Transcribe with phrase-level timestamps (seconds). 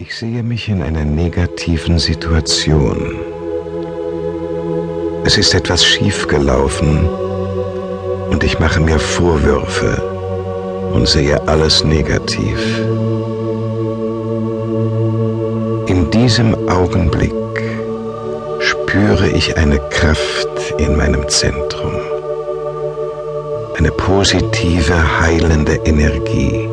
[0.00, 3.16] Ich sehe mich in einer negativen Situation.
[5.24, 7.08] Es ist etwas schiefgelaufen
[8.30, 10.00] und ich mache mir Vorwürfe
[10.94, 12.78] und sehe alles negativ.
[15.88, 17.34] In diesem Augenblick
[18.60, 21.94] spüre ich eine Kraft in meinem Zentrum,
[23.76, 26.68] eine positive, heilende Energie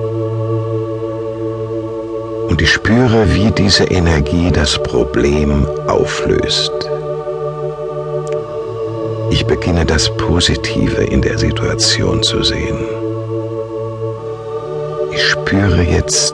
[2.55, 6.71] und ich spüre, wie diese Energie das Problem auflöst.
[9.29, 12.79] Ich beginne das Positive in der Situation zu sehen.
[15.11, 16.33] Ich spüre jetzt,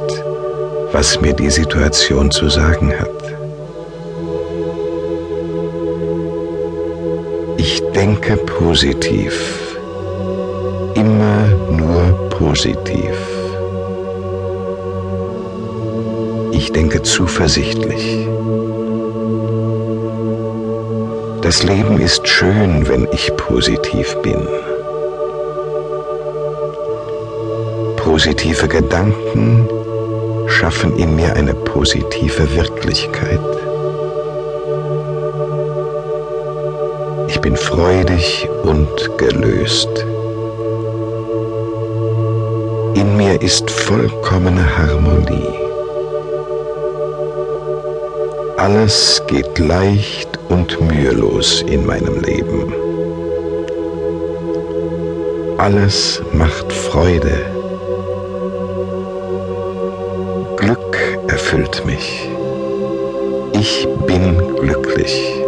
[0.91, 3.23] was mir die Situation zu sagen hat.
[7.57, 9.75] Ich denke positiv,
[10.93, 13.40] immer nur positiv.
[16.75, 18.27] Denke zuversichtlich.
[21.41, 24.47] Das Leben ist schön, wenn ich positiv bin.
[27.97, 29.67] Positive Gedanken
[30.47, 33.39] schaffen in mir eine positive Wirklichkeit.
[37.27, 40.05] Ich bin freudig und gelöst.
[42.93, 45.60] In mir ist vollkommene Harmonie.
[48.61, 52.71] Alles geht leicht und mühelos in meinem Leben.
[55.57, 57.43] Alles macht Freude.
[60.57, 60.95] Glück
[61.27, 62.29] erfüllt mich.
[63.53, 65.41] Ich bin glücklich.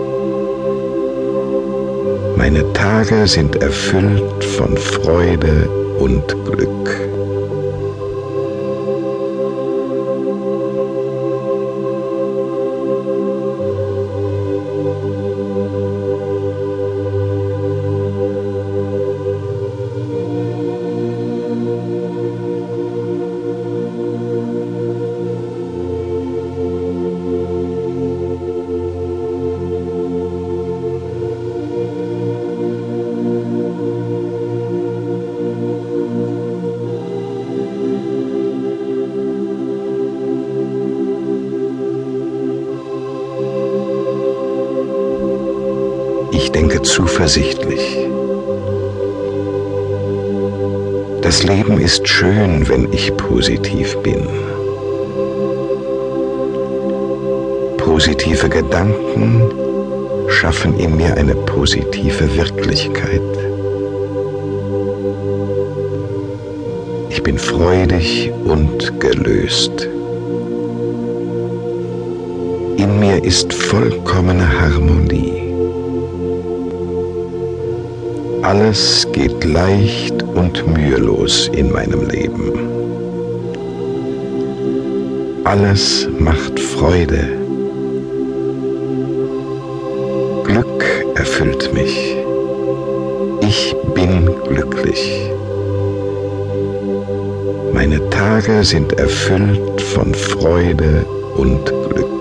[2.35, 7.22] Meine Tage sind erfüllt von Freude und Glück.
[46.53, 47.97] Denke zuversichtlich.
[51.21, 54.27] Das Leben ist schön, wenn ich positiv bin.
[57.77, 59.41] Positive Gedanken
[60.27, 63.21] schaffen in mir eine positive Wirklichkeit.
[67.09, 69.87] Ich bin freudig und gelöst.
[72.77, 75.42] In mir ist vollkommene Harmonie.
[78.43, 82.51] Alles geht leicht und mühelos in meinem Leben.
[85.45, 87.23] Alles macht Freude.
[90.43, 90.83] Glück
[91.15, 92.17] erfüllt mich.
[93.41, 95.31] Ich bin glücklich.
[97.73, 101.05] Meine Tage sind erfüllt von Freude
[101.37, 102.12] und Glück.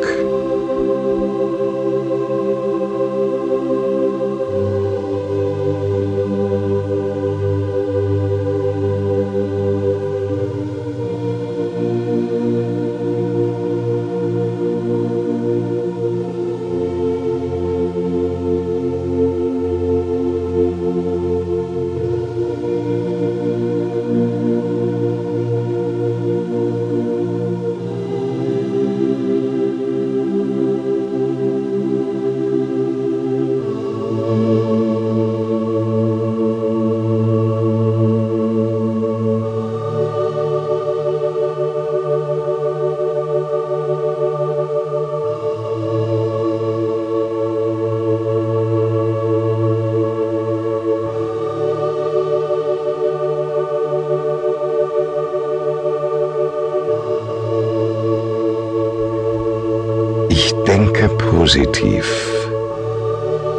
[60.83, 62.05] Denke positiv.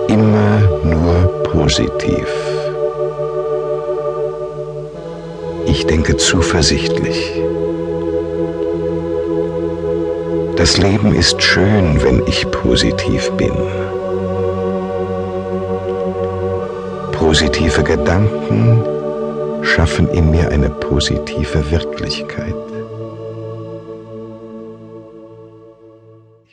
[0.10, 2.28] Immer nur positiv.
[5.66, 7.42] Ich denke zuversichtlich.
[10.58, 13.54] Das Leben ist schön, wenn ich positiv bin.
[17.14, 18.84] Positive Gedanken
[19.62, 22.73] schaffen in mir eine positive Wirklichkeit.